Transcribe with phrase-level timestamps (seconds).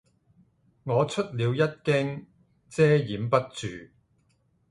[0.85, 2.25] 我出了一驚，
[2.67, 3.91] 遮掩不住；